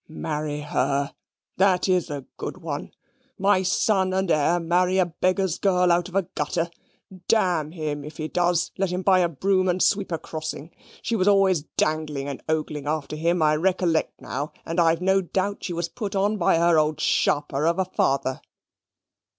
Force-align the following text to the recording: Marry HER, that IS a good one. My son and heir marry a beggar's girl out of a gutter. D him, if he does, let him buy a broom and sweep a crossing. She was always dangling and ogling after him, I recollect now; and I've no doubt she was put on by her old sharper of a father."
Marry 0.09 0.61
HER, 0.61 1.13
that 1.57 1.87
IS 1.87 2.09
a 2.09 2.25
good 2.37 2.57
one. 2.57 2.91
My 3.37 3.61
son 3.61 4.13
and 4.13 4.31
heir 4.31 4.59
marry 4.59 4.97
a 4.97 5.05
beggar's 5.05 5.59
girl 5.59 5.91
out 5.91 6.09
of 6.09 6.15
a 6.15 6.23
gutter. 6.23 6.71
D 7.27 7.35
him, 7.35 8.03
if 8.03 8.17
he 8.17 8.27
does, 8.27 8.71
let 8.79 8.89
him 8.89 9.03
buy 9.03 9.19
a 9.19 9.29
broom 9.29 9.69
and 9.69 9.79
sweep 9.79 10.11
a 10.11 10.17
crossing. 10.17 10.71
She 11.03 11.15
was 11.15 11.27
always 11.27 11.65
dangling 11.77 12.27
and 12.27 12.41
ogling 12.49 12.87
after 12.87 13.15
him, 13.15 13.43
I 13.43 13.55
recollect 13.57 14.19
now; 14.19 14.53
and 14.65 14.79
I've 14.79 15.01
no 15.01 15.21
doubt 15.21 15.65
she 15.65 15.73
was 15.73 15.87
put 15.87 16.15
on 16.15 16.37
by 16.37 16.57
her 16.57 16.79
old 16.79 16.99
sharper 16.99 17.67
of 17.67 17.77
a 17.77 17.85
father." 17.85 18.41